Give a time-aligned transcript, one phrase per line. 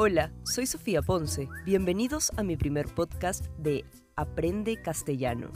[0.00, 1.48] Hola, soy Sofía Ponce.
[1.64, 5.50] Bienvenidos a mi primer podcast de Aprende Castellano.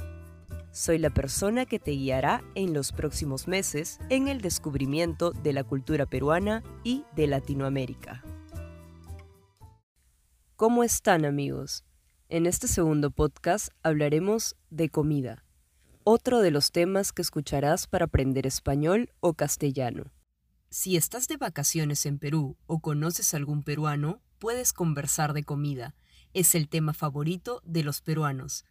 [0.72, 5.62] Soy la persona que te guiará en los próximos meses en el descubrimiento de la
[5.62, 8.24] cultura peruana y de Latinoamérica.
[10.56, 11.84] ¿Cómo están amigos?
[12.28, 15.44] En este segundo podcast hablaremos de comida,
[16.02, 20.10] otro de los temas que escucharás para aprender español o castellano.
[20.68, 25.94] Si estás de vacaciones en Perú o conoces a algún peruano, puedes conversar de comida.
[26.34, 28.64] Es el tema favorito de los peruanos.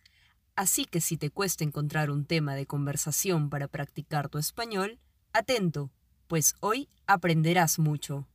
[0.57, 4.99] Así que si te cuesta encontrar un tema de conversación para practicar tu español,
[5.31, 5.89] atento,
[6.27, 8.27] pues hoy aprenderás mucho.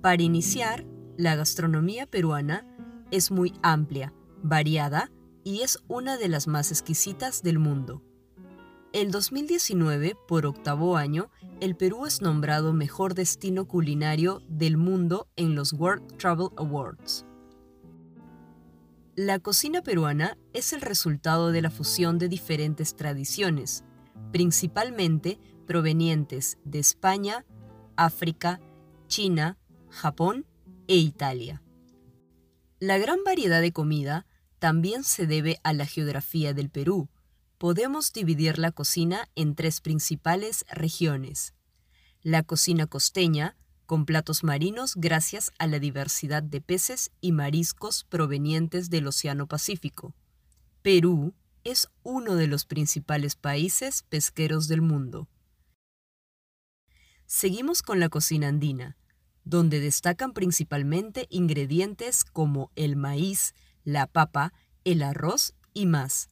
[0.00, 0.86] Para iniciar,
[1.18, 2.66] la gastronomía peruana
[3.10, 5.12] es muy amplia, variada
[5.44, 8.02] y es una de las más exquisitas del mundo.
[8.94, 11.28] El 2019, por octavo año,
[11.60, 17.26] el Perú es nombrado mejor destino culinario del mundo en los World Travel Awards.
[19.16, 23.82] La cocina peruana es el resultado de la fusión de diferentes tradiciones,
[24.30, 27.44] principalmente provenientes de España,
[27.96, 28.60] África,
[29.08, 29.58] China,
[29.88, 30.46] Japón
[30.86, 31.64] e Italia.
[32.78, 34.24] La gran variedad de comida
[34.60, 37.08] también se debe a la geografía del Perú,
[37.58, 41.54] podemos dividir la cocina en tres principales regiones.
[42.22, 48.90] La cocina costeña, con platos marinos gracias a la diversidad de peces y mariscos provenientes
[48.90, 50.14] del Océano Pacífico.
[50.82, 55.28] Perú es uno de los principales países pesqueros del mundo.
[57.26, 58.96] Seguimos con la cocina andina,
[59.44, 64.52] donde destacan principalmente ingredientes como el maíz, la papa,
[64.84, 66.30] el arroz y más.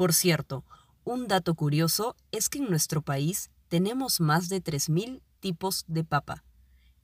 [0.00, 0.64] Por cierto,
[1.04, 6.42] un dato curioso es que en nuestro país tenemos más de 3.000 tipos de papa.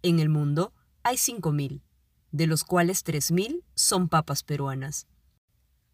[0.01, 0.73] En el mundo
[1.03, 1.83] hay 5.000,
[2.33, 5.07] de los cuales 3.000 son papas peruanas.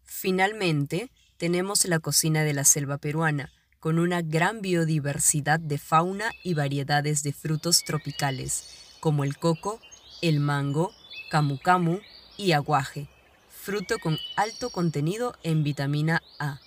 [0.03, 3.51] Finalmente, tenemos la cocina de la selva peruana,
[3.81, 9.81] con una gran biodiversidad de fauna y variedades de frutos tropicales, como el coco,
[10.21, 10.93] el mango,
[11.29, 11.99] camu camu
[12.37, 13.09] y aguaje,
[13.49, 16.62] fruto con alto contenido en vitamina A.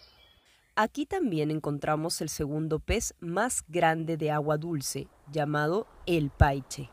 [0.79, 6.91] Aquí también encontramos el segundo pez más grande de agua dulce, llamado el paiche.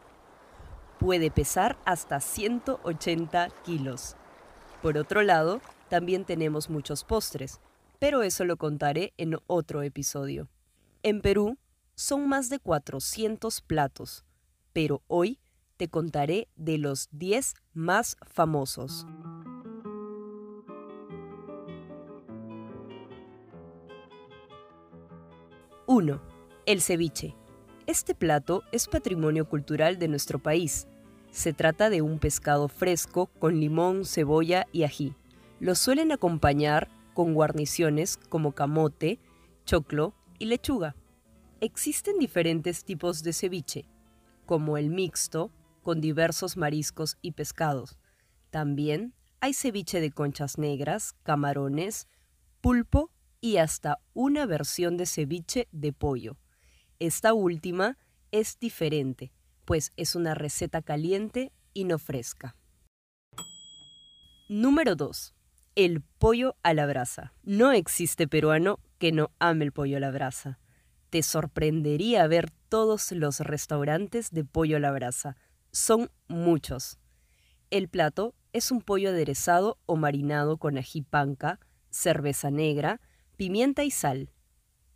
[1.00, 4.16] Puede pesar hasta 180 kilos.
[4.82, 7.60] Por otro lado, también tenemos muchos postres,
[8.00, 10.48] pero eso lo contaré en otro episodio.
[11.04, 11.58] En Perú
[11.94, 14.24] son más de 400 platos,
[14.72, 15.42] pero hoy
[15.76, 19.06] te contaré de los 10 más famosos.
[25.94, 26.20] 1.
[26.66, 27.36] El ceviche.
[27.86, 30.88] Este plato es patrimonio cultural de nuestro país.
[31.30, 35.14] Se trata de un pescado fresco con limón, cebolla y ají.
[35.60, 39.20] Lo suelen acompañar con guarniciones como camote,
[39.66, 40.96] choclo y lechuga.
[41.62, 43.86] Existen diferentes tipos de ceviche,
[44.48, 45.52] como el mixto,
[45.84, 48.00] con diversos mariscos y pescados.
[48.50, 52.08] También hay ceviche de conchas negras, camarones,
[52.62, 53.12] pulpo
[53.44, 56.38] y hasta una versión de ceviche de pollo.
[57.00, 57.98] Esta última
[58.32, 59.34] es diferente,
[59.66, 62.56] pues es una receta caliente y no fresca.
[64.48, 65.36] Número 2.
[65.76, 67.34] El pollo a la brasa.
[67.44, 70.58] No existe peruano que no ame el pollo a la brasa.
[71.10, 75.36] Te sorprendería ver todos los restaurantes de pollo a la brasa.
[75.74, 76.98] Son muchos.
[77.72, 83.02] El plato es un pollo aderezado o marinado con ají panca, cerveza negra,
[83.44, 84.30] pimienta y sal.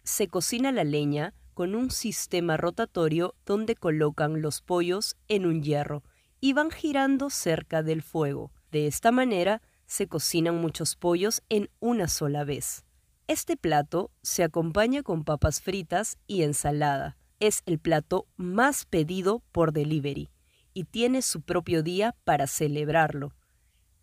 [0.06, 6.02] Se cocina la leña con un sistema rotatorio donde colocan los pollos en un hierro
[6.40, 8.54] y van girando cerca del fuego.
[8.72, 12.86] De esta manera se cocinan muchos pollos en una sola vez.
[13.28, 17.18] Este plato se acompaña con papas fritas y ensalada.
[17.42, 20.30] Es el plato más pedido por delivery
[20.74, 23.34] y tiene su propio día para celebrarlo.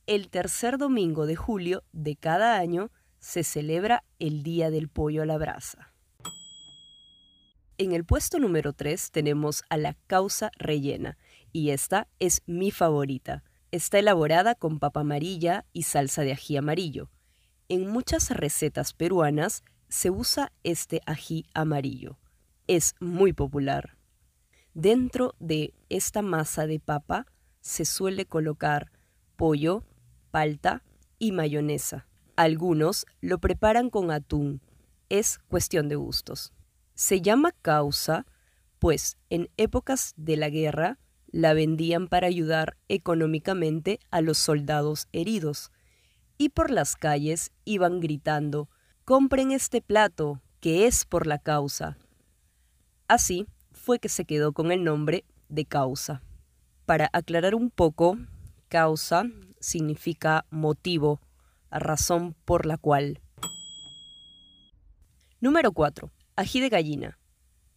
[0.06, 2.90] El tercer domingo de julio de cada año
[3.25, 5.94] se celebra el Día del Pollo a la Brasa.
[7.79, 11.17] En el puesto número 3 tenemos a la causa rellena,
[11.50, 13.43] y esta es mi favorita.
[13.71, 17.09] Está elaborada con papa amarilla y salsa de ají amarillo.
[17.71, 22.19] En muchas recetas peruanas se usa este ají amarillo.
[22.67, 23.97] Es muy popular.
[24.75, 27.26] Dentro de esta masa de papa
[27.62, 28.93] se suele colocar
[29.37, 29.82] pollo,
[30.31, 30.82] palta
[31.19, 32.06] y mayonesa.
[32.37, 34.61] Algunos lo preparan con atún.
[35.09, 36.53] Es cuestión de gustos.
[36.95, 38.27] Se llama causa,
[38.79, 40.99] pues en épocas de la guerra
[41.31, 45.73] la vendían para ayudar económicamente a los soldados heridos,
[46.39, 48.69] y por las calles iban gritando,
[49.05, 51.99] compren este plato, que es por la causa.
[53.09, 56.23] Así fue que se quedó con el nombre de causa.
[56.87, 58.17] Para aclarar un poco,
[58.69, 59.25] causa
[59.61, 61.21] significa motivo,
[61.79, 63.21] razón por la cual.
[65.41, 66.11] Número 4.
[66.37, 67.19] Ají de gallina.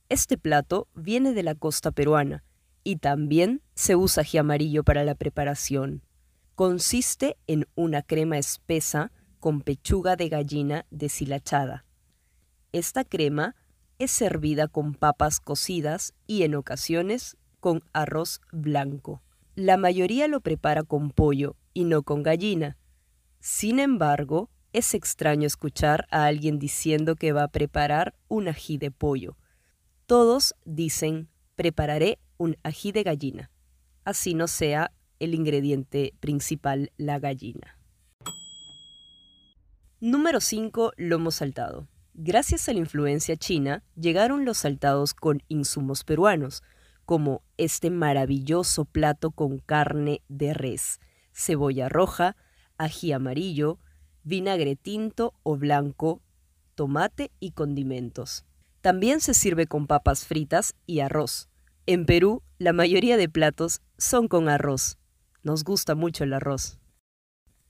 [0.09, 2.43] Este plato viene de la costa peruana
[2.83, 6.03] y también se usa ají amarillo para la preparación.
[6.55, 11.85] Consiste en una crema espesa con pechuga de gallina deshilachada.
[12.71, 13.55] Esta crema
[13.99, 19.21] es servida con papas cocidas y en ocasiones con arroz blanco.
[19.55, 22.77] La mayoría lo prepara con pollo y no con gallina.
[23.49, 28.91] Sin embargo, es extraño escuchar a alguien diciendo que va a preparar un ají de
[28.91, 29.37] pollo.
[30.05, 33.49] Todos dicen, prepararé un ají de gallina.
[34.03, 37.79] Así no sea el ingrediente principal la gallina.
[40.01, 40.91] Número 5.
[40.97, 41.87] Lomo saltado.
[42.15, 46.63] Gracias a la influencia china, llegaron los saltados con insumos peruanos,
[47.05, 50.99] como este maravilloso plato con carne de res,
[51.31, 52.35] cebolla roja,
[52.77, 53.79] ají amarillo,
[54.23, 56.21] vinagre tinto o blanco,
[56.75, 58.45] tomate y condimentos.
[58.81, 61.49] También se sirve con papas fritas y arroz.
[61.85, 64.97] En Perú, la mayoría de platos son con arroz.
[65.43, 66.79] Nos gusta mucho el arroz.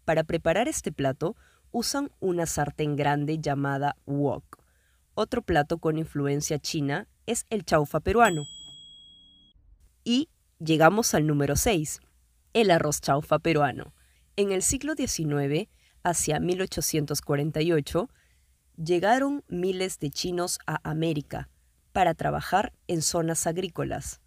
[0.05, 1.35] Para preparar este plato,
[1.71, 4.57] usan una sartén grande llamada wok.
[5.13, 8.47] Otro plato con influencia china es el chaufa peruano.
[10.03, 10.29] Y
[10.59, 11.99] llegamos al número 6,
[12.53, 13.93] el arroz chaufa peruano.
[14.39, 15.67] En el siglo XIX,
[16.03, 18.07] hacia 1848,
[18.77, 21.49] llegaron miles de chinos a América
[21.91, 24.21] para trabajar en zonas agrícolas.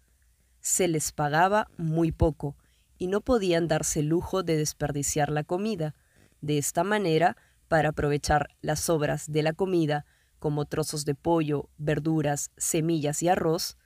[0.59, 2.57] Se les pagaba muy poco
[2.97, 5.95] y no podían darse el lujo de desperdiciar la comida.
[6.41, 7.37] De esta manera,
[7.69, 10.05] para aprovechar las sobras de la comida,
[10.39, 13.77] como trozos de pollo, verduras, semillas y arroz,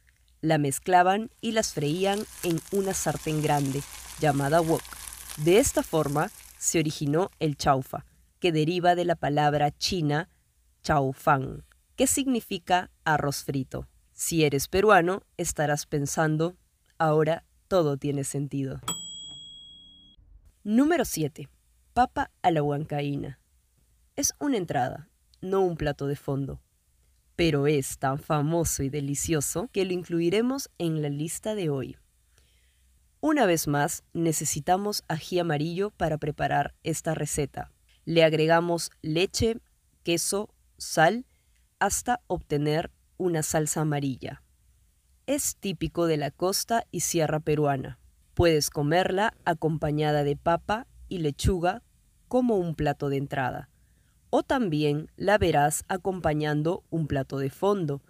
[0.41, 3.83] la mezclaban y las freían en una sartén grande,
[4.19, 5.04] llamada wok.
[5.37, 8.05] De esta forma se originó el chaufa,
[8.39, 10.29] que deriva de la palabra china
[10.81, 11.65] chaufán,
[11.95, 13.87] que significa arroz frito.
[14.13, 16.55] Si eres peruano, estarás pensando,
[16.97, 18.79] ahora todo tiene sentido.
[20.63, 21.49] Número 7.
[21.93, 23.39] Papa a la huancaína.
[24.15, 25.09] Es una entrada,
[25.41, 26.61] no un plato de fondo
[27.35, 31.97] pero es tan famoso y delicioso que lo incluiremos en la lista de hoy.
[33.27, 37.71] Una vez más, necesitamos ají amarillo para preparar esta receta.
[38.03, 39.57] Le agregamos leche,
[40.03, 41.25] queso, sal,
[41.79, 44.43] hasta obtener una salsa amarilla.
[45.25, 47.97] Es típico de la costa y sierra peruana.
[48.35, 51.81] Puedes comerla acompañada de papa y lechuga
[52.27, 53.71] como un plato de entrada
[54.29, 58.03] o también la verás acompañando un plato de fondo.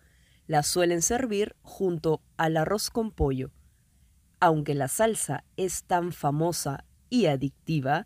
[0.45, 3.53] La suelen servir junto al arroz con pollo.
[4.45, 8.05] Aunque la salsa es tan famosa y adictiva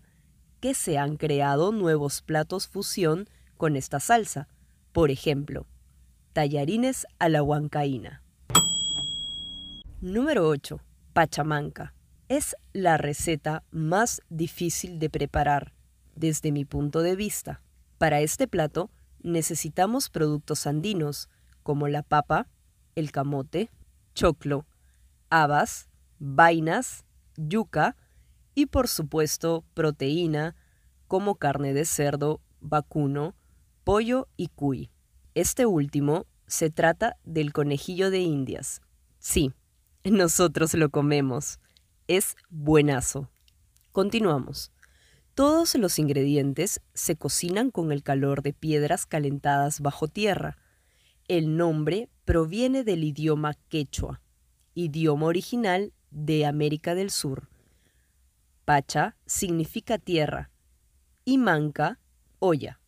[0.62, 3.28] que se han creado nuevos platos fusión
[3.58, 4.48] con esta salsa.
[4.94, 5.68] Por ejemplo,
[6.32, 8.24] tallarines a la huancaína.
[10.00, 10.80] Número 8.
[11.12, 11.94] Pachamanca.
[12.30, 15.74] Es la receta más difícil de preparar
[16.16, 17.62] desde mi punto de vista.
[17.98, 18.90] Para este plato
[19.22, 21.28] necesitamos productos andinos
[21.64, 22.48] como la papa,
[22.96, 23.70] el camote,
[24.14, 24.66] choclo,
[25.30, 25.90] habas,
[26.20, 27.06] vainas,
[27.38, 27.96] yuca
[28.54, 30.56] y por supuesto proteína
[31.08, 33.36] como carne de cerdo, vacuno,
[33.84, 34.92] pollo y cuy.
[35.34, 38.82] Este último se trata del conejillo de indias.
[39.18, 39.54] Sí,
[40.04, 41.60] nosotros lo comemos.
[42.08, 43.30] Es buenazo.
[43.92, 44.72] Continuamos.
[45.36, 50.58] Todos los ingredientes se cocinan con el calor de piedras calentadas bajo tierra.
[51.28, 54.22] El nombre proviene del idioma quechua,
[54.74, 57.48] idioma original de América del Sur.
[58.66, 60.52] Pacha significa tierra
[61.26, 62.00] y manca,
[62.40, 62.80] olla.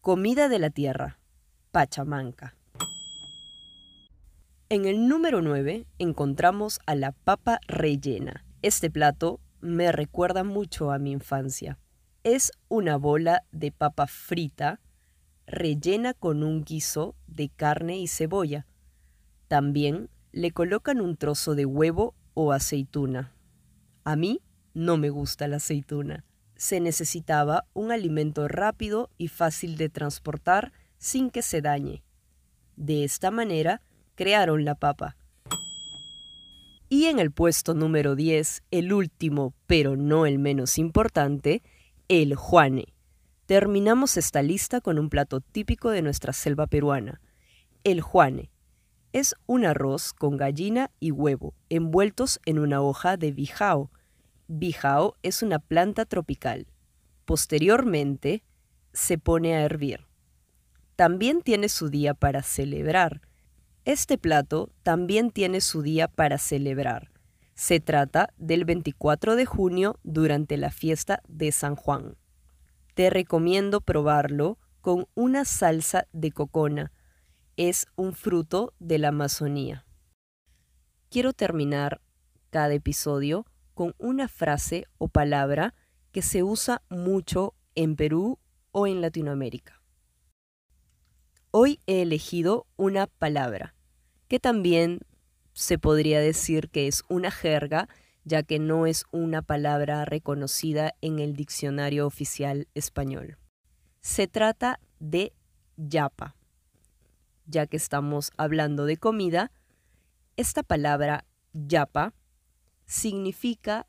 [0.00, 1.18] Comida de la tierra,
[1.70, 2.56] pachamanca.
[4.68, 8.44] En el número 9 encontramos a la papa rellena.
[8.62, 11.78] Este plato me recuerda mucho a mi infancia.
[12.22, 14.80] Es una bola de papa frita
[15.46, 18.66] rellena con un guiso de carne y cebolla.
[19.48, 23.32] También le colocan un trozo de huevo o aceituna.
[24.04, 24.40] A mí
[24.74, 26.24] no me gusta la aceituna.
[26.56, 32.02] Se necesitaba un alimento rápido y fácil de transportar sin que se dañe.
[32.76, 33.80] De esta manera,
[34.14, 35.16] crearon la papa.
[36.88, 41.62] Y en el puesto número 10, el último, pero no el menos importante,
[42.08, 42.94] el Juane.
[43.46, 47.20] Terminamos esta lista con un plato típico de nuestra selva peruana,
[47.84, 48.50] el Juane.
[49.14, 53.92] Es un arroz con gallina y huevo, envueltos en una hoja de bijao.
[54.48, 56.66] Bijao es una planta tropical.
[57.24, 58.42] Posteriormente,
[58.92, 60.08] se pone a hervir.
[60.96, 63.20] También tiene su día para celebrar.
[63.84, 67.12] Este plato también tiene su día para celebrar.
[67.54, 72.16] Se trata del 24 de junio durante la fiesta de San Juan.
[72.94, 76.90] Te recomiendo probarlo con una salsa de cocona.
[77.56, 79.86] Es un fruto de la Amazonía.
[81.08, 82.00] Quiero terminar
[82.50, 85.72] cada episodio con una frase o palabra
[86.10, 88.40] que se usa mucho en Perú
[88.72, 89.80] o en Latinoamérica.
[91.52, 93.76] Hoy he elegido una palabra
[94.26, 95.02] que también
[95.52, 97.88] se podría decir que es una jerga,
[98.24, 103.38] ya que no es una palabra reconocida en el diccionario oficial español.
[104.00, 105.32] Se trata de
[105.76, 106.34] yapa.
[107.46, 109.52] Ya que estamos hablando de comida,
[110.36, 112.14] esta palabra yapa
[112.86, 113.86] significa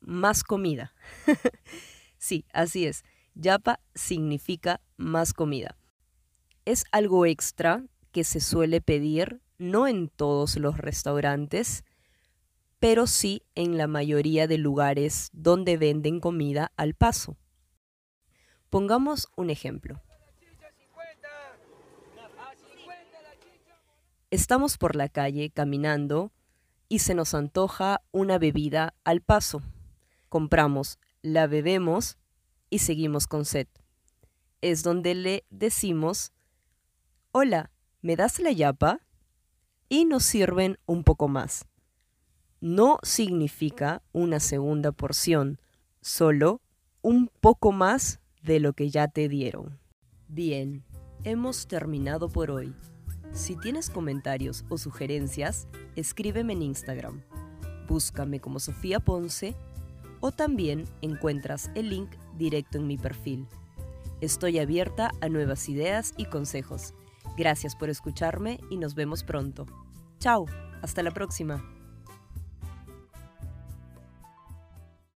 [0.00, 0.94] más comida.
[2.18, 3.04] sí, así es.
[3.34, 5.76] Yapa significa más comida
[6.64, 11.84] es algo extra que se suele pedir no en todos los restaurantes,
[12.78, 17.36] pero sí en la mayoría de lugares donde venden comida al paso.
[18.70, 20.02] Pongamos un ejemplo.
[24.34, 26.32] Estamos por la calle caminando
[26.88, 29.62] y se nos antoja una bebida al paso.
[30.28, 32.18] Compramos, la bebemos
[32.68, 33.68] y seguimos con sed.
[34.60, 36.32] Es donde le decimos
[37.30, 37.70] hola,
[38.02, 39.06] ¿me das la yapa?
[39.88, 41.66] Y nos sirven un poco más.
[42.60, 45.60] No significa una segunda porción,
[46.00, 46.60] solo
[47.02, 49.78] un poco más de lo que ya te dieron.
[50.26, 50.84] Bien,
[51.22, 52.74] hemos terminado por hoy.
[53.34, 57.20] Si tienes comentarios o sugerencias, escríbeme en Instagram.
[57.88, 59.56] Búscame como Sofía Ponce
[60.20, 63.48] o también encuentras el link directo en mi perfil.
[64.20, 66.94] Estoy abierta a nuevas ideas y consejos.
[67.36, 69.66] Gracias por escucharme y nos vemos pronto.
[70.20, 70.46] Chao,
[70.80, 71.73] hasta la próxima.